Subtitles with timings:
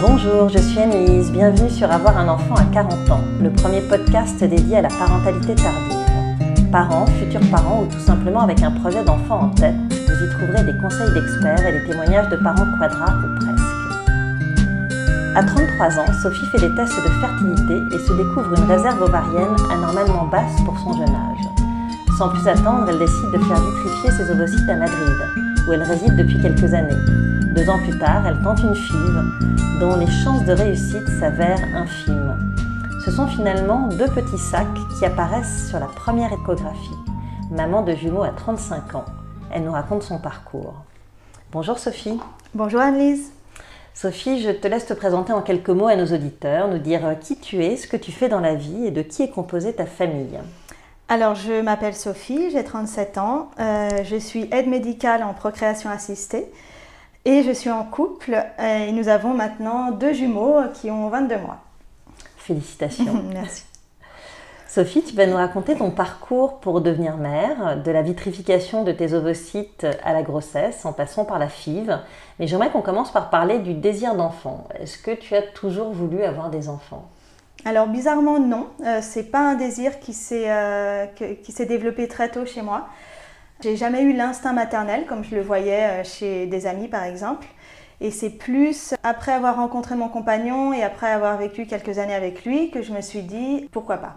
[0.00, 1.30] Bonjour, je suis Anne-Lise.
[1.30, 5.54] Bienvenue sur Avoir un enfant à 40 ans, le premier podcast dédié à la parentalité
[5.54, 6.70] tardive.
[6.72, 10.64] Parents, futurs parents ou tout simplement avec un projet d'enfant en tête, vous y trouverez
[10.64, 13.60] des conseils d'experts et des témoignages de parents quadra ou presque.
[15.36, 19.54] À 33 ans, Sophie fait des tests de fertilité et se découvre une réserve ovarienne
[19.70, 21.44] anormalement basse pour son jeune âge.
[22.16, 25.16] Sans plus attendre, elle décide de faire vitrifier ses ovocytes à Madrid,
[25.68, 26.96] où elle réside depuis quelques années.
[27.54, 32.38] Deux ans plus tard, elle tente une FIV dont les chances de réussite s'avèrent infimes.
[33.04, 36.94] Ce sont finalement deux petits sacs qui apparaissent sur la première échographie.
[37.50, 39.04] Maman de jumeaux à 35 ans.
[39.52, 40.74] Elle nous raconte son parcours.
[41.50, 42.20] Bonjour Sophie.
[42.54, 43.32] Bonjour Annelise.
[43.94, 47.36] Sophie, je te laisse te présenter en quelques mots à nos auditeurs, nous dire qui
[47.36, 49.86] tu es, ce que tu fais dans la vie et de qui est composée ta
[49.86, 50.38] famille.
[51.08, 56.46] Alors, je m'appelle Sophie, j'ai 37 ans, euh, je suis aide médicale en procréation assistée
[57.24, 61.38] et je suis en couple euh, et nous avons maintenant deux jumeaux qui ont 22
[61.38, 61.58] mois.
[62.36, 63.22] Félicitations.
[63.32, 63.64] Merci.
[64.68, 69.14] Sophie, tu vas nous raconter ton parcours pour devenir mère, de la vitrification de tes
[69.14, 71.98] ovocytes à la grossesse, en passant par la FIV.
[72.38, 74.68] Mais j'aimerais qu'on commence par parler du désir d'enfant.
[74.78, 77.10] Est-ce que tu as toujours voulu avoir des enfants?
[77.64, 81.06] Alors bizarrement non, euh, c'est pas un désir qui s'est euh,
[81.42, 82.86] qui s'est développé très tôt chez moi.
[83.62, 87.46] J'ai jamais eu l'instinct maternel comme je le voyais euh, chez des amis par exemple.
[88.00, 92.46] Et c'est plus après avoir rencontré mon compagnon et après avoir vécu quelques années avec
[92.46, 94.16] lui que je me suis dit pourquoi pas.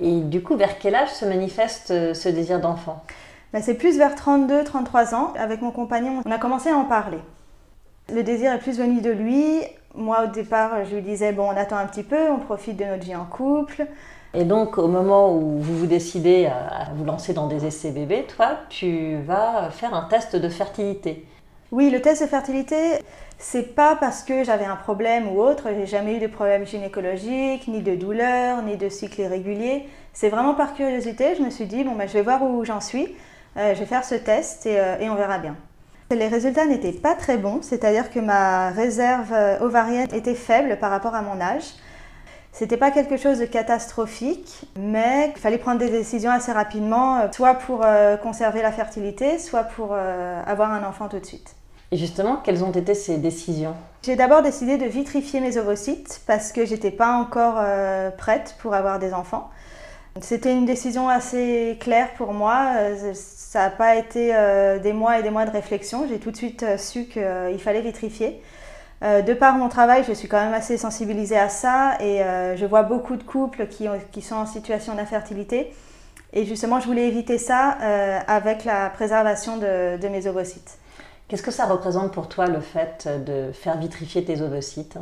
[0.00, 3.04] Et du coup, vers quel âge se manifeste euh, ce désir d'enfant?
[3.52, 5.34] Ben, c'est plus vers 32-33 ans.
[5.38, 7.18] Avec mon compagnon, on a commencé à en parler.
[8.12, 9.60] Le désir est plus venu de lui.
[9.94, 12.84] Moi, au départ, je lui disais, bon, on attend un petit peu, on profite de
[12.84, 13.86] notre vie en couple.
[14.32, 18.26] Et donc, au moment où vous vous décidez à vous lancer dans des essais bébés,
[18.36, 21.26] toi, tu vas faire un test de fertilité.
[21.72, 22.76] Oui, le test de fertilité,
[23.38, 25.64] c'est pas parce que j'avais un problème ou autre.
[25.76, 29.88] J'ai jamais eu de problème gynécologique, ni de douleur, ni de cycle irrégulier.
[30.12, 31.34] C'est vraiment par curiosité.
[31.36, 33.14] Je me suis dit, bon, ben, je vais voir où j'en suis.
[33.56, 35.56] Euh, je vais faire ce test et, euh, et on verra bien.
[36.12, 40.90] Les résultats n'étaient pas très bons, c'est-à-dire que ma réserve euh, ovarienne était faible par
[40.90, 41.64] rapport à mon âge.
[42.52, 47.28] C'était pas quelque chose de catastrophique, mais il fallait prendre des décisions assez rapidement, euh,
[47.32, 51.54] soit pour euh, conserver la fertilité, soit pour euh, avoir un enfant tout de suite.
[51.92, 53.74] Et justement, quelles ont été ces décisions?
[54.02, 58.74] J'ai d'abord décidé de vitrifier mes ovocytes parce que j'étais pas encore euh, prête pour
[58.74, 59.50] avoir des enfants.
[60.20, 62.72] C'était une décision assez claire pour moi.
[63.14, 66.06] Ça n'a pas été euh, des mois et des mois de réflexion.
[66.08, 68.40] J'ai tout de suite euh, su qu'il fallait vitrifier.
[69.02, 72.54] Euh, de par mon travail, je suis quand même assez sensibilisée à ça et euh,
[72.56, 75.72] je vois beaucoup de couples qui, ont- qui sont en situation d'infertilité.
[76.32, 80.78] Et justement, je voulais éviter ça euh, avec la préservation de, de mes ovocytes.
[81.28, 84.98] Qu'est-ce que ça représente pour toi le fait de faire vitrifier tes ovocytes?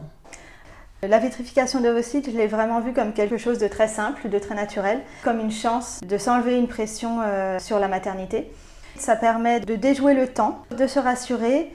[1.02, 4.54] La vitrification d'ovocytes, je l'ai vraiment vu comme quelque chose de très simple, de très
[4.54, 7.20] naturel, comme une chance de s'enlever une pression
[7.60, 8.52] sur la maternité.
[8.96, 11.72] Ça permet de déjouer le temps, de se rassurer.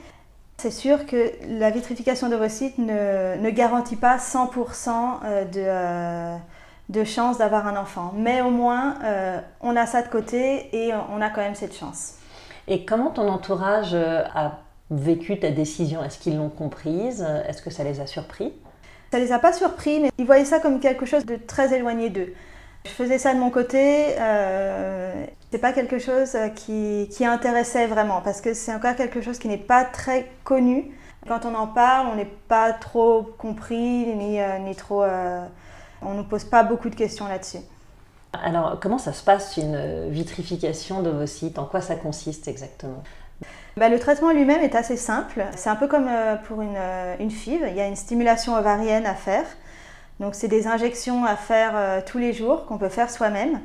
[0.58, 6.38] C'est sûr que la vitrification d'ovocytes ne, ne garantit pas 100% euh, de, euh,
[6.90, 10.94] de chance d'avoir un enfant, mais au moins euh, on a ça de côté et
[10.94, 12.16] on a quand même cette chance.
[12.68, 14.60] Et comment ton entourage a
[14.90, 16.02] vécu ta décision?
[16.02, 17.26] Est-ce qu'ils l'ont comprise?
[17.48, 18.54] Est-ce que ça les a surpris?
[19.12, 22.10] Ça les a pas surpris, mais ils voyaient ça comme quelque chose de très éloigné
[22.10, 22.34] d'eux.
[22.86, 28.22] Je faisais ça de mon côté, euh, c'est pas quelque chose qui, qui intéressait vraiment,
[28.22, 30.98] parce que c'est encore quelque chose qui n'est pas très connu.
[31.28, 33.76] Quand on en parle, on n'est pas trop compris,
[34.16, 35.04] ni, euh, ni trop.
[35.04, 35.46] euh,
[36.02, 37.60] on nous pose pas beaucoup de questions là-dessus.
[38.42, 43.04] Alors, comment ça se passe une vitrification d'ovocytes En quoi ça consiste exactement?
[43.78, 45.46] Bah, le traitement lui-même est assez simple.
[45.56, 47.68] C'est un peu comme euh, pour une, euh, une FIV.
[47.70, 49.46] Il y a une stimulation ovarienne à faire.
[50.20, 53.60] Donc, c'est des injections à faire euh, tous les jours qu'on peut faire soi-même.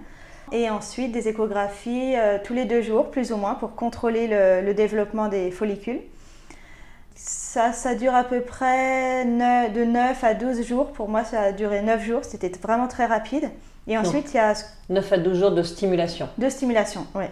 [0.53, 4.63] Et ensuite, des échographies euh, tous les deux jours, plus ou moins, pour contrôler le,
[4.65, 6.01] le développement des follicules.
[7.15, 10.93] Ça, ça dure à peu près de 9 à 12 jours.
[10.93, 12.21] Pour moi, ça a duré 9 jours.
[12.23, 13.51] C'était vraiment très rapide.
[13.89, 14.55] Et ensuite, il y a
[14.91, 16.29] 9 à 12 jours de stimulation.
[16.37, 17.25] de stimulation, oui.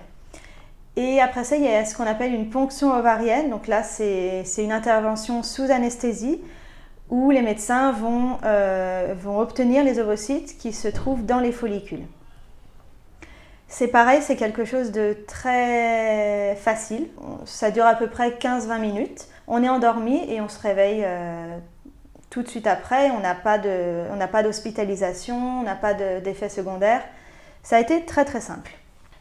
[0.97, 3.51] Et après ça, il y a ce qu'on appelle une ponction ovarienne.
[3.51, 6.41] Donc là, c'est c'est une intervention sous anesthésie
[7.11, 12.03] où les médecins vont, euh, vont obtenir les ovocytes qui se trouvent dans les follicules.
[13.69, 17.09] C'est pareil, c'est quelque chose de très facile.
[17.45, 19.27] Ça dure à peu près 15-20 minutes.
[19.49, 21.59] On est endormi et on se réveille euh,
[22.31, 23.11] tout de suite après.
[23.11, 27.03] On n'a pas de- d'hospitalisation, on n'a pas de- d'effets secondaires.
[27.63, 28.73] Ça a été très très simple.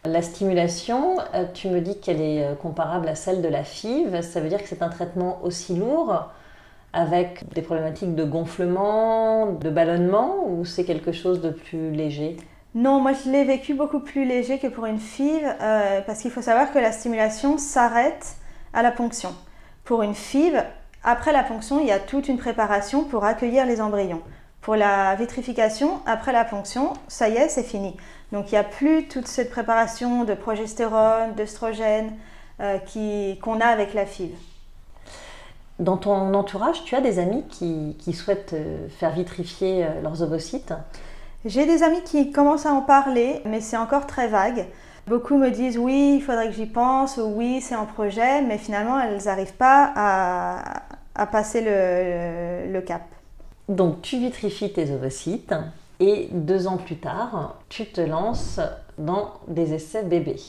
[0.05, 4.21] La stimulation, euh, tu me dis qu'elle est euh, comparable à celle de la FIV.
[4.21, 6.29] Ça veut dire que c'est un traitement aussi lourd
[6.93, 12.37] avec des problématiques de gonflement, de ballonnement, ou c'est quelque chose de plus léger?
[12.75, 16.29] Non, moi je l'ai vécu beaucoup plus léger que pour une FIV, euh, parce qu'il
[16.29, 18.35] faut savoir que la stimulation s'arrête
[18.73, 19.33] à la ponction.
[19.85, 20.61] Pour une FIV,
[21.01, 24.21] après la ponction, il y a toute une préparation pour accueillir les embryons.
[24.59, 27.95] Pour la vitrification, après la ponction, ça y est, c'est fini.
[28.33, 32.11] Donc il n'y a plus toute cette préparation de progestérone, d'œstrogène
[32.59, 32.77] euh,
[33.41, 34.31] qu'on a avec la FIV.
[35.79, 40.73] Dans ton entourage, tu as des amis qui, qui souhaitent euh, faire vitrifier leurs ovocytes?
[41.45, 44.65] J'ai des amis qui commencent à en parler, mais c'est encore très vague.
[45.05, 48.57] Beaucoup me disent oui, il faudrait que j'y pense, ou oui, c'est en projet, mais
[48.57, 53.03] finalement, elles n'arrivent pas à, passer le, cap.
[53.69, 55.53] Donc, tu vitrifies tes ovocytes
[55.99, 58.59] et deux ans plus tard, tu te lances
[58.97, 60.41] dans des essais bébés.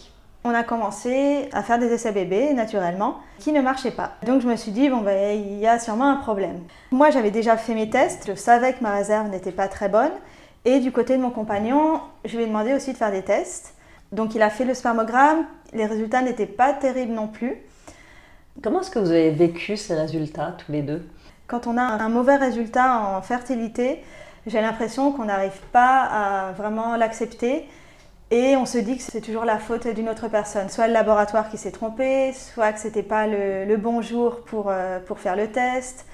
[0.45, 4.13] On a commencé à faire des essais bébés naturellement qui ne marchaient pas.
[4.25, 6.61] Donc je me suis dit, bon, ben, il y a sûrement un problème.
[6.91, 10.13] Moi, j'avais déjà fait mes tests, je savais que ma réserve n'était pas très bonne
[10.67, 13.75] et du côté de mon compagnon, je lui ai demandé aussi de faire des tests.
[14.11, 17.57] Donc il a fait le spermogramme, les résultats n'étaient pas terribles non plus.
[18.63, 21.07] Comment est-ce que vous avez vécu ces résultats tous les deux?
[21.47, 24.03] Quand on a un mauvais résultat en fertilité,
[24.47, 27.69] j'ai l'impression qu'on n'arrive pas à vraiment l'accepter
[28.33, 31.49] et on se dit que c'est toujours la faute d'une autre personne, soit le laboratoire
[31.49, 35.47] qui s'est trompé, soit que c'était pas le, bon jour pour, euh, pour faire le
[35.47, 36.07] test.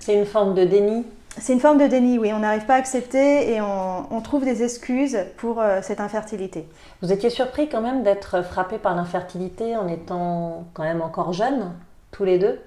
[0.00, 1.06] C'est une forme de déni?
[1.38, 2.32] C'est une forme de déni, oui.
[2.32, 6.66] On n'arrive pas à accepter et on, trouve des excuses pour euh, cette infertilité.
[7.02, 11.72] Vous étiez surpris quand même d'être frappé par l'infertilité en étant quand même encore jeune,
[12.10, 12.60] tous les deux?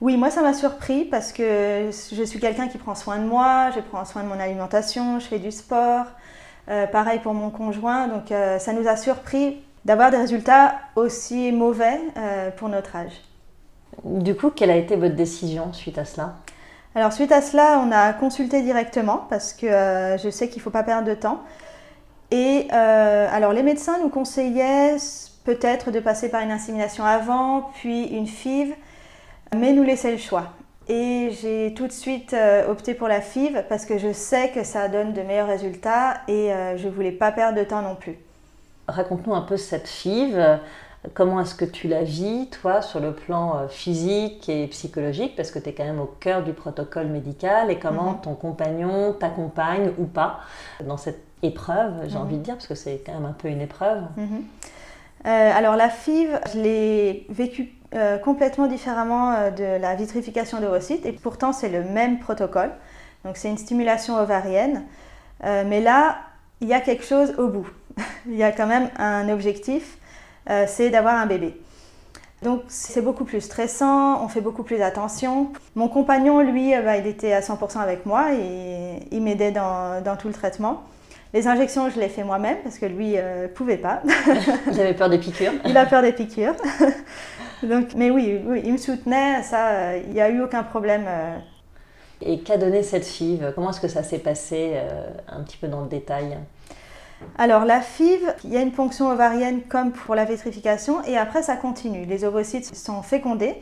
[0.00, 3.70] Oui, moi ça m'a surpris parce que je suis quelqu'un qui prend soin de moi,
[3.74, 6.06] je prends soin de mon alimentation, je fais du sport.
[6.68, 11.50] Euh, pareil pour mon conjoint, donc euh, ça nous a surpris d'avoir des résultats aussi
[11.50, 11.98] mauvais
[12.56, 13.20] pour notre âge.
[14.04, 16.34] Du coup, quelle a été votre décision suite à cela?
[16.94, 20.62] Alors suite à cela, on a consulté directement parce que euh, je sais qu'il ne
[20.62, 21.40] faut pas perdre de temps.
[22.30, 24.96] Et euh, alors les médecins nous conseillaient
[25.44, 28.74] peut-être de passer par une insémination avant, puis une FIV,
[29.56, 30.52] mais nous laissaient le choix.
[30.88, 34.62] Et j'ai tout de suite euh, opté pour la FIV parce que je sais que
[34.62, 38.18] ça donne de meilleurs résultats et je ne voulais pas perdre de temps non plus.
[38.88, 40.58] Raconte-nous un peu cette FIV.
[41.14, 45.50] Comment est-ce que tu la vis, toi, sur le plan euh, physique et psychologique, parce
[45.50, 48.20] que tu es quand même au cœur du protocole médical, et comment mhm.
[48.20, 50.40] ton compagnon t'accompagne ou pas
[50.84, 52.42] dans cette épreuve, j'ai envie de mhm.
[52.44, 54.02] dire, parce que c'est quand même un peu une épreuve.
[54.16, 54.44] Mhm.
[55.26, 61.12] Euh, alors la FIV, je l'ai vécue euh, complètement différemment de la vitrification d'ovocytes, et
[61.12, 62.70] pourtant c'est le même protocole.
[63.24, 64.84] Donc c'est une stimulation ovarienne,
[65.42, 66.18] mais là,
[66.60, 67.68] il y a quelque chose au bout.
[68.26, 69.98] il y a quand même un objectif
[70.50, 71.56] euh, c'est d'avoir un bébé.
[72.42, 75.52] Donc c'est beaucoup plus stressant, on fait beaucoup plus attention.
[75.76, 80.16] Mon compagnon, lui, euh, bah, il était à 100% avec moi et il m'aidait dans,
[80.18, 80.82] tout le traitement.
[81.34, 84.02] Les injections, je les fais moi-même parce que lui ne euh, pouvait pas.
[84.70, 85.52] il avait peur des piqûres.
[85.64, 86.56] il a peur des piqûres.
[87.62, 91.04] Donc, mais oui, il me soutenait, ça, il n'y a eu aucun problème.
[92.20, 94.80] Et qu'a donné cette FIV Comment est-ce que ça s'est passé
[95.28, 96.38] un petit peu dans le détail?
[97.38, 101.42] Alors la FIV, il y a une ponction ovarienne comme pour la vitrification et après
[101.42, 102.04] ça continue.
[102.04, 103.54] Les ovocytes sont fécondés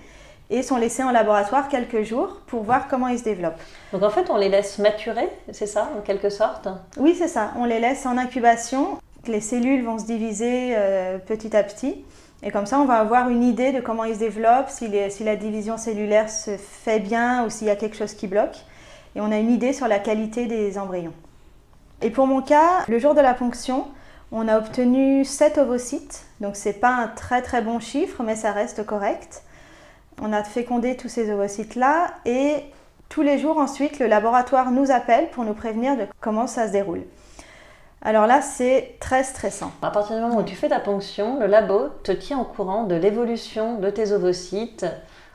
[0.50, 3.60] et sont laissés en laboratoire quelques jours pour voir comment ils se développent.
[3.92, 6.68] Donc en fait on les laisse maturer, c'est ça en quelque sorte?
[6.96, 8.98] Oui c'est ça, on les laisse en incubation.
[9.26, 12.04] Les cellules vont se diviser euh, petit à petit
[12.42, 15.24] et comme ça on va avoir une idée de comment ils se développent, si, si
[15.24, 18.56] la division cellulaire se fait bien ou s'il y a quelque chose qui bloque.
[19.14, 21.12] Et on a une idée sur la qualité des embryons.
[22.02, 23.86] Et pour mon cas, le jour de la ponction,
[24.32, 28.52] on a obtenu 7 ovocytes, donc c'est pas un très très bon chiffre, mais ça
[28.52, 29.42] reste correct.
[30.22, 32.64] On a fécondé tous ces ovocytes-là et
[33.08, 36.72] tous les jours ensuite, le laboratoire nous appelle pour nous prévenir de comment ça se
[36.72, 37.02] déroule.
[38.02, 39.72] Alors là, c'est très stressant.
[39.82, 42.84] À partir du moment où tu fais ta ponction, le labo te tient au courant
[42.84, 44.86] de l'évolution de tes ovocytes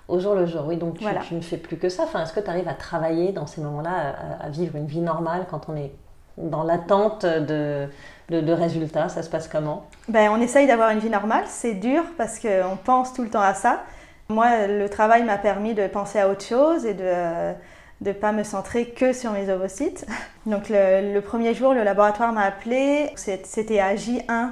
[0.08, 0.64] au jour le jour.
[0.66, 2.04] Oui, donc tu, ne fais plus que ça.
[2.04, 5.46] Enfin, Est-ce que tu arrives à travailler dans ces moments-là, à, vivre une vie normale
[5.50, 5.92] quand on est
[6.38, 7.88] dans l'attente de,
[8.30, 9.88] résultats Ça se passe comment?
[10.08, 11.46] Ben, On essaye d'avoir une vie normale.
[11.48, 13.84] C'est dur parce qu'on pense tout le temps à ça.
[14.30, 17.54] Moi, le travail m'a permis de penser à autre chose et de
[18.02, 20.06] ne pas me centrer que sur mes ovocytes.
[20.46, 24.52] Donc le, premier jour, le laboratoire m'a appelé, c'était à J1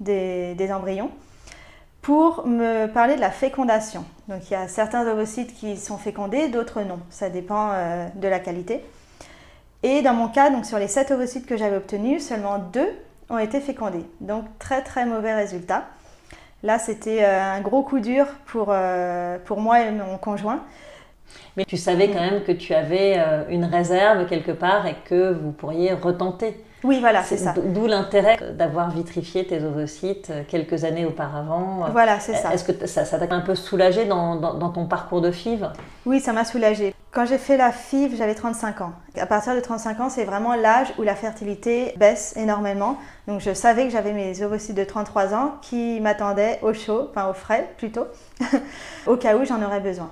[0.00, 1.10] des, des, embryons,
[2.02, 4.04] pour me parler de la fécondation.
[4.28, 7.00] Donc il y a certains ovocytes qui sont fécondés, d'autres non.
[7.10, 8.84] Ça dépend euh, de la qualité.
[9.84, 12.80] Et dans mon cas, donc sur les 7 ovocytes que j'avais obtenus, seulement 2
[13.28, 14.06] ont été fécondés.
[14.22, 15.84] Donc très très mauvais résultat.
[16.62, 20.60] Là, c'était euh, un gros coup dur pour, euh, pour moi et mon conjoint.
[21.58, 25.34] Mais tu savais quand même que tu avais euh, une réserve quelque part et que
[25.34, 26.64] vous pourriez retenter.
[26.82, 27.52] Oui, voilà, c'est ça.
[27.54, 31.86] D'où l'intérêt d'avoir vitrifié tes ovocytes quelques années auparavant.
[31.92, 32.54] Voilà, c'est ça.
[32.54, 35.68] Est-ce que ça t'a un peu soulagé dans, dans, ton parcours de FIV?
[36.06, 36.94] Oui, ça m'a soulagé.
[37.14, 38.92] Quand j'ai fait la FIV, j'avais 35 ans.
[39.16, 42.98] À partir de 35 ans, c'est vraiment l'âge où la fertilité baisse énormément.
[43.28, 47.30] Donc je savais que j'avais mes ovocytes de 33 ans qui m'attendaient au chaud, enfin
[47.30, 48.06] au frais plutôt,
[49.06, 50.10] au cas où j'en aurais besoin.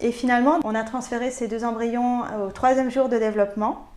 [0.00, 3.88] Et finalement, on a transféré ces deux embryons au troisième jour de développement.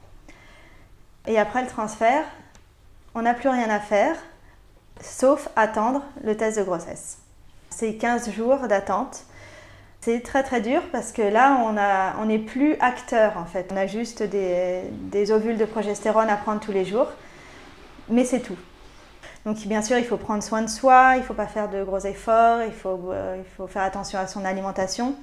[1.27, 2.25] Et après le transfert,
[3.13, 4.15] on n'a plus rien à faire,
[4.99, 7.19] sauf attendre le test de grossesse.
[7.69, 9.25] C'est 15 jours d'attente.
[10.01, 11.57] C'est très très dur parce que là,
[12.19, 13.69] on n'est plus acteur en fait.
[13.73, 17.07] On a juste des, ovules de progestérone à prendre tous les jours,
[18.07, 18.57] mais c'est tout.
[19.45, 21.83] Donc bien sûr, il faut prendre soin de soi, il ne faut pas faire de
[21.83, 25.15] gros efforts, il faut, euh, il faut faire attention à son alimentation.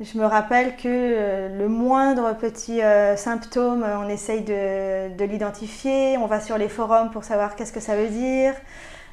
[0.00, 6.26] Je me rappelle que euh, le moindre petit euh, symptôme, on essaye de, l'identifier, on
[6.26, 8.54] va sur les forums pour savoir qu'est-ce que ça veut dire,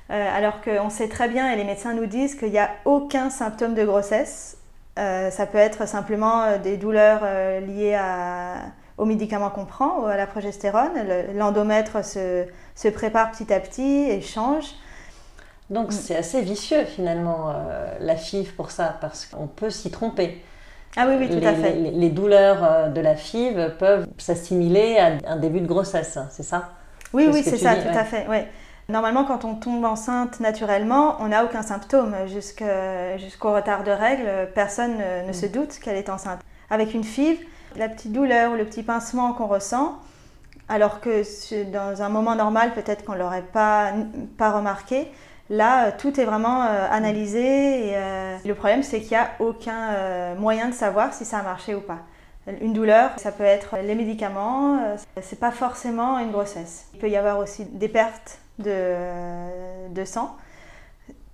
[0.09, 3.75] alors qu'on sait très bien, et les médecins nous disent qu'il n'y a aucun symptôme
[3.75, 4.58] de grossesse.
[4.97, 7.21] Ça peut être simplement des douleurs
[7.61, 7.97] liées
[8.97, 10.91] aux médicaments qu'on prend, à la progestérone.
[11.35, 14.65] L'endomètre se, se, prépare petit à petit et change.
[15.69, 17.53] Donc c'est assez vicieux finalement
[17.99, 20.43] la FIV pour ça, parce qu'on peut s'y tromper.
[20.97, 21.73] Ah oui, oui, tout les, à fait.
[21.73, 26.43] Les, douleurs euh, de la FIV peuvent s'assimiler à un début de grossesse, hein, c'est
[26.43, 26.71] ça?
[27.13, 28.27] Oui, oui, c'est ça, tout à fait.
[28.27, 28.47] Ouais.
[28.89, 32.15] Normalement, quand on tombe enceinte naturellement, on n'a aucun symptôme.
[32.27, 35.49] Jusqu'au retard de règles, personne ne, se mm.
[35.49, 36.41] doute qu'elle est enceinte.
[36.69, 37.39] Avec une FIV,
[37.75, 39.99] la petite douleur ou le petit pincement qu'on ressent,
[40.67, 41.23] alors que
[41.71, 43.93] dans un moment normal, peut-être qu'on ne l'aurait pas,
[44.37, 45.07] pas remarqué,
[45.49, 49.31] Là, euh, tout est vraiment euh, analysé et euh, le problème, c'est qu'il n'y a
[49.39, 51.99] aucun moyen de savoir si ça a marché ou pas.
[52.61, 54.79] Une douleur, ça peut être les médicaments,
[55.21, 56.87] c'est pas forcément une grossesse.
[56.93, 60.35] Il peut y avoir aussi des pertes de, sang.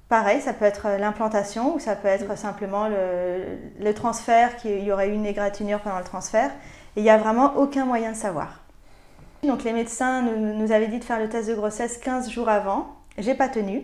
[0.10, 5.10] Pareil, ça peut être l'implantation ou ça peut être simplement le, transfert, qu'il y aurait
[5.10, 6.52] eu une égratignure pendant le transfert.
[6.96, 8.62] Et il n'y a vraiment aucun moyen de savoir.
[9.44, 12.88] Donc les médecins nous avaient dit de faire le test de grossesse 15 jours avant.
[13.18, 13.84] J'ai pas tenu.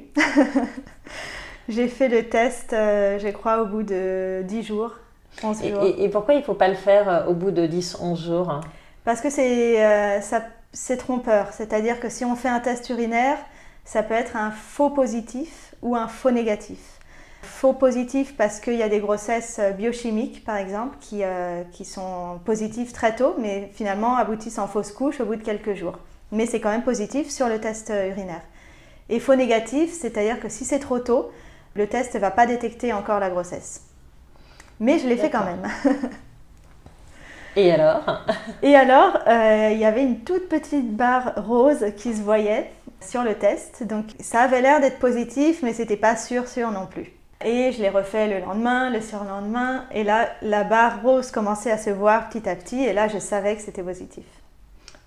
[1.69, 4.95] j'ai fait le test, euh, je crois, au bout de 10 jours.
[5.43, 5.83] 11 jours.
[5.97, 8.59] Et, pourquoi il ne faut pas le faire euh, au bout de 10-11 jours
[9.05, 10.19] Parce que c'est euh,
[10.97, 11.53] trompeur.
[11.53, 13.37] C'est-à-dire que si on fait un test urinaire,
[13.85, 16.79] ça peut être un faux positif ou un faux négatif.
[17.41, 21.23] Faux positif parce qu'il y a des grossesses biochimiques, par exemple, qui,
[21.71, 25.73] qui sont positives très tôt, mais finalement aboutissent en fausse couche au bout de quelques
[25.73, 25.97] jours.
[26.31, 28.43] Mais c'est quand même positif sur le test urinaire.
[29.09, 31.31] Et faux négatif, c'est-à-dire que si c'est trop tôt,
[31.75, 33.81] le test ne va pas détecter encore la grossesse.
[34.79, 35.67] Mais je l'ai fait quand même.
[37.55, 38.23] Et alors
[38.63, 43.23] Et alors, euh, il y avait une toute petite barre rose qui se voyait sur
[43.23, 43.83] le test.
[43.83, 47.11] Donc ça avait l'air d'être positif, mais c'était pas sûr, sûr non plus.
[47.43, 49.85] Et je l'ai refait le lendemain, le surlendemain.
[49.91, 52.83] Et là, la barre rose commençait à se voir petit à petit.
[52.83, 54.23] Et là, je savais que c'était positif.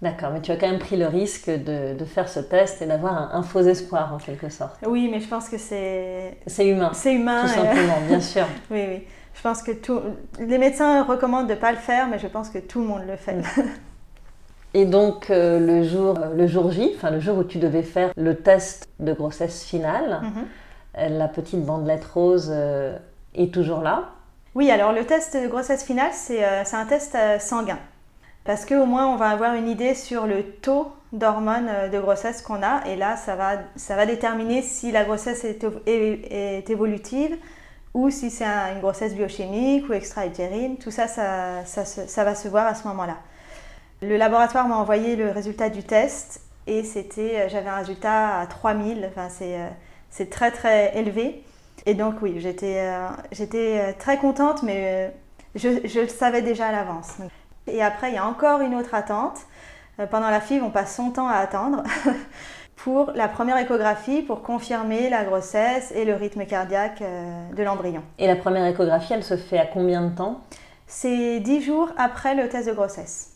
[0.03, 2.87] D'accord, mais tu as quand même pris le risque de, de faire ce test et
[2.87, 4.77] d'avoir un, faux espoir en quelque sorte.
[4.87, 6.37] Oui, mais je pense que c'est...
[6.47, 6.91] C'est humain.
[6.93, 7.43] C'est humain.
[7.43, 8.45] Tout simplement, bien sûr.
[8.71, 9.03] oui, oui.
[9.35, 10.01] Je pense que tout...
[10.39, 13.03] Les médecins recommandent de ne pas le faire, mais je pense que tout le monde
[13.07, 13.35] le fait.
[13.35, 13.43] Mm.
[14.77, 17.85] Et donc euh, le, jour, euh, le jour J, enfin le jour où tu devais
[17.85, 21.17] faire le test de grossesse finale, mm-hmm.
[21.17, 22.99] la petite bandelette rose euh,
[23.37, 24.11] est toujours là?
[24.57, 27.79] Oui, alors le test de grossesse finale, c'est un test sanguin
[28.45, 32.43] parce qu'au moins on va avoir une idée sur le taux d'hormones euh, de grossesse
[32.43, 37.37] qu'on a et là ça va, ça va déterminer si la grossesse est, est, évolutive
[37.95, 40.77] ou si c'est une grossesse biochimique ou extra-utérine.
[40.77, 43.17] Tout ça ça, ça, va se voir à ce moment-là.
[44.03, 48.47] Le laboratoire m'a envoyé le résultat du test et c'était, euh, j'avais un résultat à
[48.47, 49.69] 3000, enfin euh,
[50.11, 51.43] c'est, très très élevé.
[51.87, 52.91] Et donc oui, j'étais,
[53.31, 55.13] j'étais très contente mais
[55.55, 57.15] je, le savais déjà à l'avance.
[57.67, 59.39] Et après, il y a encore une autre attente.
[60.01, 61.83] Euh, pendant la FIV, on passe son temps à attendre
[62.77, 68.03] pour la première échographie pour confirmer la grossesse et le rythme cardiaque euh, de l'embryon.
[68.19, 70.41] Et la première échographie, elle se fait à combien de temps?
[70.87, 73.31] C'est 10 jours après le test de grossesse.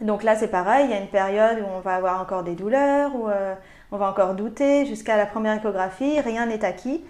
[0.00, 2.54] Donc là, c'est pareil, il y a une période où on va avoir encore des
[2.54, 3.54] douleurs, où euh,
[3.90, 4.84] on va encore douter.
[4.84, 7.02] Jusqu'à la première échographie, rien n'est acquis.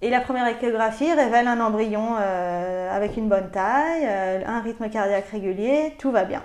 [0.00, 4.88] Et la première échographie révèle un embryon euh, avec une bonne taille, euh, un rythme
[4.88, 6.42] cardiaque régulier, tout va bien.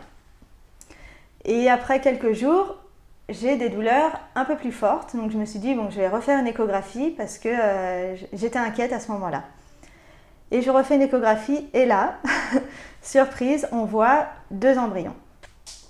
[1.46, 2.78] Et après quelques jours,
[3.30, 6.10] j'ai des douleurs un peu plus fortes, donc je me suis dit, bon, je vais
[6.10, 9.44] refaire une échographie parce que euh, j'étais inquiète à ce moment-là.
[10.52, 12.16] Et je refais une échographie et là,
[13.02, 15.16] surprise, on voit deux embryons.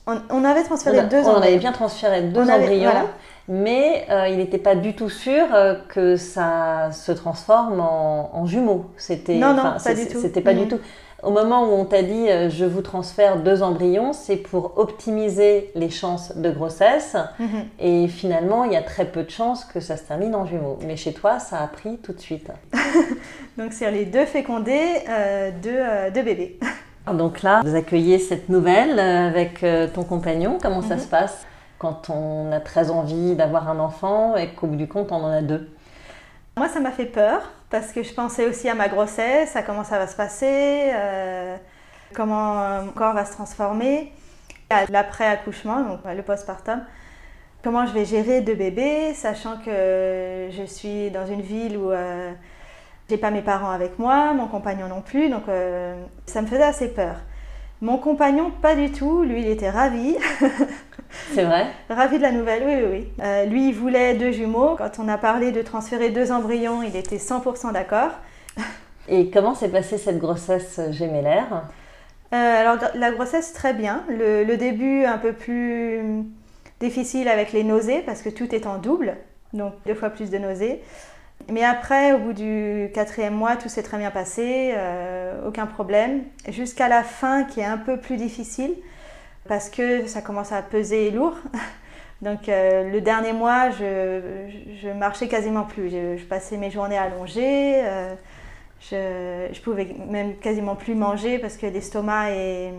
[0.05, 1.37] On, avait transféré deux embryons.
[1.37, 3.07] On avait bien transféré deux embryons,
[3.47, 8.91] mais euh, il n'était pas du tout sûr euh, que ça se transforme en, jumeaux.
[8.97, 10.19] C'était, non, non, pas du tout.
[10.19, 10.67] C'était pas du mm.
[10.67, 10.79] tout.
[11.23, 15.71] Au moment où on t'a dit euh, je vous transfère deux embryons, c'est pour optimiser
[15.75, 17.15] les chances de grossesse.
[17.39, 17.45] Mm-hmm.
[17.79, 20.77] Et finalement, il y a très peu de chances que ça se termine en jumeaux.
[20.85, 22.51] Mais chez toi, ça a pris tout de suite.
[23.57, 25.03] Donc, c'est les deux fécondés,
[25.61, 26.59] deux, deux bébés.
[27.11, 30.57] Donc là, vous accueillez cette nouvelle euh, avec euh, ton compagnon.
[30.61, 31.01] Comment ça mhm.
[31.01, 31.45] se passe
[31.77, 35.31] quand on a très envie d'avoir un enfant et qu'au bout du compte, on en
[35.31, 35.69] a deux?
[36.57, 39.83] Moi, ça m'a fait peur parce que je pensais aussi à ma grossesse, à comment
[39.83, 41.57] ça va se passer, euh,
[42.13, 44.11] comment mon corps va se transformer,
[44.69, 46.83] à l'après-accouchement, donc le postpartum.
[47.63, 51.91] Comment je vais gérer deux bébés, sachant que je suis dans une ville où
[53.09, 55.93] j'ai pas mes parents avec moi, mon compagnon non plus, donc euh,
[56.25, 57.17] ça me faisait assez peur.
[57.81, 59.23] Mon compagnon, pas du tout.
[59.23, 60.15] Lui, il était ravi.
[61.33, 63.23] C'est vrai Ravi de la nouvelle, oui, oui, oui.
[63.23, 64.75] Euh, lui, il voulait deux jumeaux.
[64.77, 68.11] Quand on a parlé de transférer deux embryons, il était 100% d'accord.
[69.07, 71.63] Et comment s'est passée cette grossesse gémellaire?
[72.33, 74.03] Euh, Alors, la grossesse, très bien.
[74.09, 76.23] Le, le, début, un peu plus
[76.79, 79.15] difficile avec les nausées, parce que tout est en double,
[79.53, 80.81] donc deux fois plus de nausées.
[81.51, 86.23] Mais après, au bout du quatrième mois, tout s'est très bien passé, euh, aucun problème.
[86.47, 88.73] Jusqu'à la fin, qui est un peu plus difficile,
[89.47, 91.35] parce que ça commence à peser lourd.
[92.21, 94.47] Donc euh, le dernier mois, je,
[94.81, 95.89] je, marchais quasiment plus.
[95.89, 97.81] Je, passais mes journées allongées.
[97.83, 98.15] Euh,
[98.79, 102.73] je, je pouvais même quasiment plus manger parce que l'estomac est...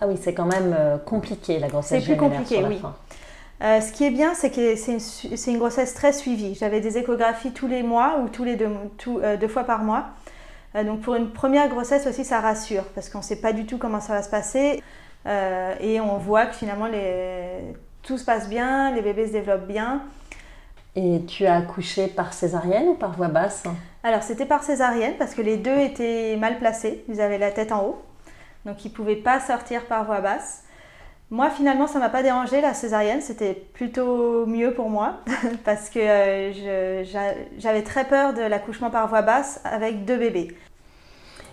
[0.00, 2.02] Ah oui, c'est quand même compliqué la grossesse.
[2.02, 2.80] C'est plus compliqué, oui.
[3.62, 6.54] Euh, ce qui est bien, c'est que c'est une, grossesse très suivie.
[6.54, 8.70] J'avais des échographies tous les mois ou tous les deux,
[9.08, 10.06] euh, deux fois par mois.
[10.76, 13.66] Euh, donc pour une première grossesse aussi, ça rassure parce qu'on ne sait pas du
[13.66, 14.82] tout comment ça va se passer
[15.26, 17.74] et on voit que finalement les...
[18.02, 20.02] tout se passe bien, les bébés se développent bien.
[20.96, 23.64] Et tu as accouché par césarienne ou par voie basse?
[24.02, 27.04] Alors c'était par césarienne parce que les deux étaient mal placés.
[27.08, 28.02] Ils avaient la tête en haut,
[28.64, 30.64] donc ils ne pouvaient pas sortir par voie basse.
[31.32, 33.20] Moi, finalement, ça m'a pas dérangé la césarienne.
[33.20, 35.20] C'était plutôt mieux pour moi
[35.64, 37.04] parce que euh,
[37.56, 40.56] j'avais très peur de l'accouchement par voie basse avec deux bébés.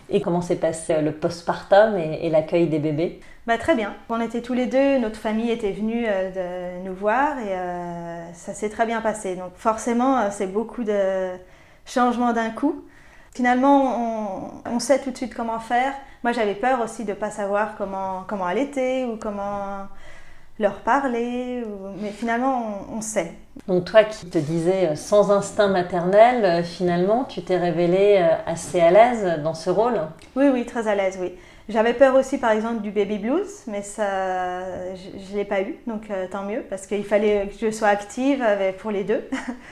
[0.09, 3.93] Et comment s'est passé le postpartum et, l'accueil des bébés bah, Très bien.
[4.09, 8.53] On était tous les deux, notre famille était venue euh, nous voir et euh, ça
[8.53, 9.35] s'est très bien passé.
[9.35, 11.31] Donc forcément, c'est beaucoup de
[11.85, 12.83] changements d'un coup.
[13.37, 15.93] Finalement, on, sait tout de suite comment faire.
[16.23, 19.85] Moi, j'avais peur aussi de ne pas savoir comment, comment allaiter ou comment
[20.57, 21.63] leur parler.
[22.01, 23.33] Mais finalement, on, sait.
[23.67, 28.35] Donc toi qui te disais euh, sans instinct maternel, euh, finalement, tu t'es révélée euh,
[28.45, 29.99] assez à l'aise dans ce rôle
[30.35, 31.33] Oui, oui, très à l'aise, oui.
[31.67, 34.61] J'avais peur aussi, par exemple, du baby blues, mais ça,
[34.95, 38.41] je ne l'ai pas eu, donc tant mieux, parce qu'il fallait que je sois active
[38.77, 39.27] pour les deux.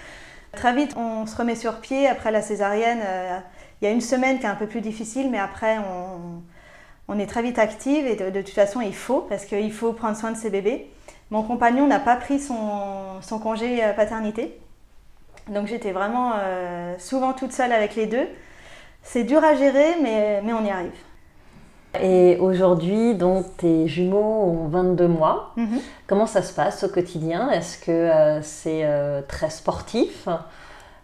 [0.51, 2.99] Très vite, on se remet sur pied après la césarienne.
[3.79, 5.77] Il y a une semaine qui est un peu plus difficile, mais après,
[7.07, 10.17] on, est très vite active et de, toute façon, il faut, parce qu'il faut prendre
[10.17, 10.91] soin de ses bébés.
[11.31, 12.59] Mon compagnon n'a pas pris son,
[13.41, 14.59] congé euh, paternité.
[15.49, 18.27] Donc j'étais vraiment euh, souvent toute seule avec les deux.
[19.03, 20.91] C'est dur à gérer, mais, mais on y arrive.
[22.01, 25.53] Et aujourd'hui, donc, tes jumeaux ont 22 mois.
[25.55, 25.79] Mhm.
[26.07, 27.49] Comment ça se passe au quotidien?
[27.51, 28.85] Est-ce que euh, c'est
[29.27, 30.27] très sportif?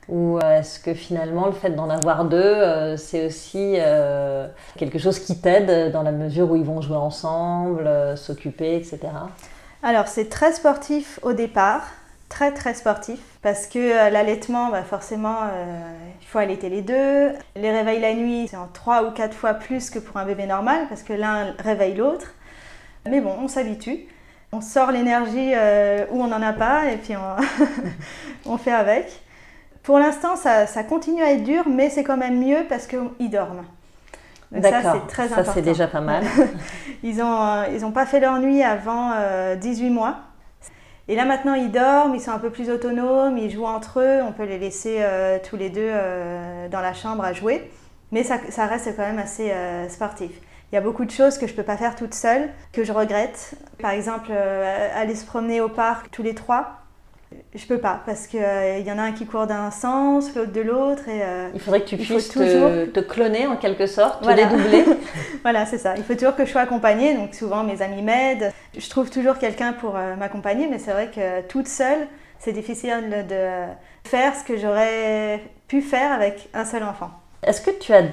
[0.10, 3.78] Ou est-ce que finalement le fait d'en avoir deux, euh, c'est aussi
[4.76, 9.00] quelque chose qui t'aide dans la mesure où ils vont jouer ensemble, s'occuper, etc.
[9.84, 11.88] Alors c'est très sportif au départ,
[12.30, 15.38] très très sportif, parce que l'allaitement, bah, forcément,
[16.22, 17.32] il faut allaiter les deux.
[17.56, 20.46] Les réveils la nuit, c'est en trois ou quatre fois plus que pour un bébé
[20.46, 22.34] normal, parce que l'un réveille l'autre.
[23.10, 24.08] Mais bon, on s'habitue.
[24.52, 25.54] On sort l'énergie
[26.12, 27.16] où on n'en a pas et puis
[28.46, 29.22] on fait avec.
[29.84, 33.66] Pour l'instant, ça, continue à être dur, mais c'est quand même mieux parce qu'ils dorment.
[34.52, 35.44] D'accord, ça c'est très important.
[35.46, 36.24] Ça c'est déjà pas mal.
[37.04, 39.12] ils n'ont ils ont pas fait leur nuit avant
[39.56, 40.18] 18 euh, mois.
[41.08, 44.22] Et là maintenant ils dorment, ils sont un peu plus autonomes, ils jouent entre eux,
[44.22, 47.72] on peut les laisser euh, tous les deux euh, dans la chambre à jouer.
[48.12, 49.54] Mais ça, ça reste quand même assez
[49.88, 50.32] sportif.
[50.72, 52.84] Il y a beaucoup de choses que je ne peux pas faire toute seule, que
[52.84, 53.54] je regrette.
[53.82, 56.81] Par exemple, aller se promener au parc tous les trois,
[57.54, 60.52] je peux pas parce qu'il euh, y en a un qui court d'un sens, l'autre
[60.52, 61.08] de l'autre.
[61.10, 64.86] Et, euh, il faudrait que tu puisses te, cloner en quelque sorte, te dédoubler.
[65.42, 65.96] voilà, c'est ça.
[65.98, 67.14] Il faut toujours que je sois accompagnée.
[67.16, 68.52] Donc souvent mes amis m'aident.
[68.78, 72.08] Je trouve toujours quelqu'un pour euh, m'accompagner, mais c'est vrai que toute seule,
[72.40, 77.12] c'est difficile de faire ce que j'aurais pu faire avec un seul enfant.
[77.44, 78.04] Est-ce que tu as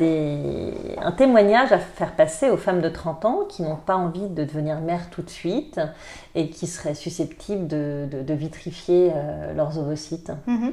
[1.04, 4.44] un témoignage à faire passer aux femmes de 30 ans qui n'ont pas envie de
[4.44, 5.78] devenir mères tout de suite
[6.34, 10.32] et qui seraient susceptibles de, vitrifier euh, leurs ovocytes?
[10.46, 10.72] Mhm.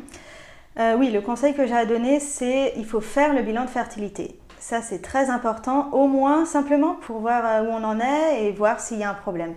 [0.80, 3.70] euh, Oui, le conseil que j'ai à donner, c'est il faut faire le bilan de
[3.70, 4.40] fertilité.
[4.58, 8.52] Ça, c'est très important, au moins simplement pour voir euh, où on en est et
[8.54, 9.54] voir s'il y a un problème.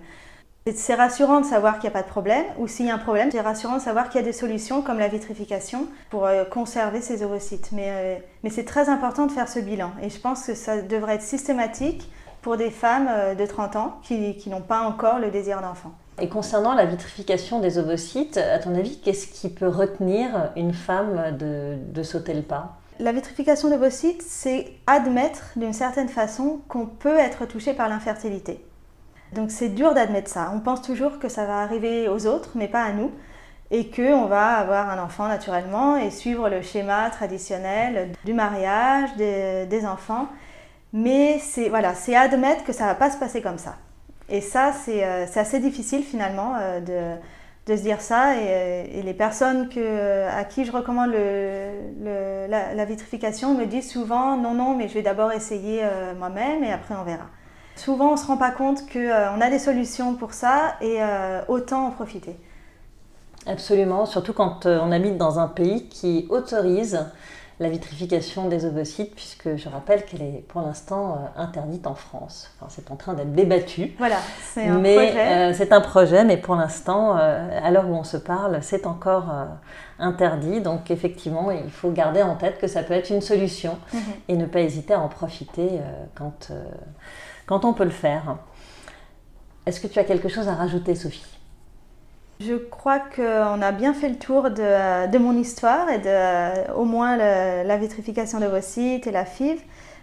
[0.74, 2.98] C'est rassurant de savoir qu'il n'y a pas de problème, ou s'il y a un
[2.98, 6.44] problème, c'est rassurant de savoir qu'il y a des solutions comme la vitrification pour euh,
[6.44, 7.70] conserver ces ovocytes.
[7.72, 10.82] Mais, euh, mais c'est très important de faire ce bilan, et je pense que ça
[10.82, 12.10] devrait être systématique
[12.42, 15.92] pour des femmes euh, de 30 ans qui, qui n'ont pas encore le désir d'enfant.
[16.20, 21.36] Et concernant la vitrification des ovocytes, à ton avis, qu'est-ce qui peut retenir une femme
[21.38, 22.78] de, de sauter le pas?
[22.98, 28.60] La vitrification d'ovocytes, c'est admettre d'une certaine façon qu'on peut être touché par l'infertilité.
[29.32, 30.50] Donc c'est dur d'admettre ça.
[30.54, 33.10] On pense toujours que ça va arriver aux autres, mais pas à nous,
[33.70, 39.86] et qu'on va avoir un enfant naturellement et suivre le schéma traditionnel du mariage, des,
[39.86, 40.28] enfants.
[40.92, 43.76] Mais c'est voilà, c'est admettre que ça va pas se passer comme ça.
[44.30, 47.18] Et ça, c'est euh, assez difficile finalement euh,
[47.66, 48.36] de, se dire ça.
[48.36, 49.68] Et, les personnes
[50.30, 51.12] à qui je recommande
[52.00, 56.72] la, vitrification me disent souvent non, non, mais je vais d'abord essayer euh, moi-même et
[56.72, 57.26] après on verra.
[57.78, 60.96] Souvent, on ne se rend pas compte qu'on euh, a des solutions pour ça et
[61.00, 62.36] euh, autant en profiter.
[63.46, 67.06] Absolument, surtout quand euh, on habite dans un pays qui autorise
[67.60, 72.50] la vitrification des ovocytes, puisque je rappelle qu'elle est pour l'instant interdite en France.
[72.56, 73.96] Enfin, c'est en train d'être débattu.
[73.98, 75.54] Voilà, c'est un projet.
[75.54, 79.34] c'est un projet, mais pour l'instant, à l'heure où on se parle, c'est encore
[79.98, 80.60] interdit.
[80.60, 84.00] Donc effectivement, il faut garder en tête que ça peut être une solution mhm.
[84.28, 85.80] et ne pas hésiter à en profiter
[86.14, 86.52] quand
[87.48, 88.36] quand on peut le faire.
[89.66, 91.24] Est-ce que tu as quelque chose à rajouter, Sophie?
[92.40, 97.16] Je crois qu'on a bien fait le tour de, mon histoire et de au moins
[97.16, 99.60] la vitrification de vos sites et la FIV.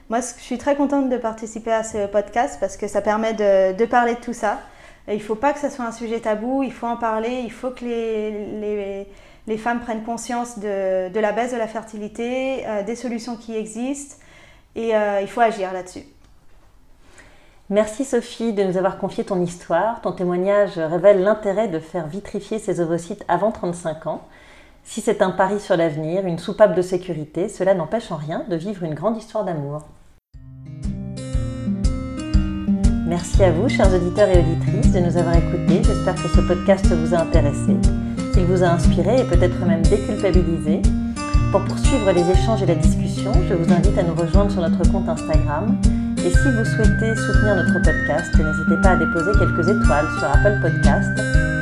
[0.09, 3.85] Moi, je suis très contente de participer à ce podcast parce que ça permet de,
[3.85, 4.59] parler de tout ça.
[5.07, 7.51] il ne faut pas que ce soit un sujet tabou, il faut en parler, il
[7.51, 9.07] faut que les,
[9.47, 14.17] les, femmes prennent conscience de, la baisse de la fertilité, euh, des solutions qui existent
[14.75, 16.03] et euh, il faut agir là-dessus.
[17.71, 19.99] Merci Sophie de nous avoir confié ton histoire.
[20.01, 24.21] Ton témoignage révèle l'intérêt de faire vitrifier ses ovocytes avant 35 ans.
[24.83, 28.55] Si c'est un pari sur l'avenir, une soupape de sécurité, cela n'empêche en rien de
[28.55, 29.81] vivre une grande histoire d'amour.
[33.07, 35.81] Merci à vous, chers auditeurs et auditrices, de nous avoir écoutés.
[35.83, 37.75] J'espère que ce podcast vous a intéressé,
[38.35, 40.83] qu'il vous a inspiré et peut-être même déculpabilisé.
[41.51, 44.87] Pour poursuivre les échanges et la discussion, je vous invite à nous rejoindre sur notre
[44.91, 45.79] compte Instagram
[46.25, 50.59] et si vous souhaitez soutenir notre podcast, n'hésitez pas à déposer quelques étoiles sur Apple
[50.59, 51.11] Podcast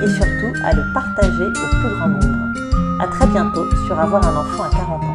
[0.01, 2.47] et surtout à le partager au plus grand nombre.
[3.01, 5.12] A très bientôt sur Avoir un enfant à 40 ans.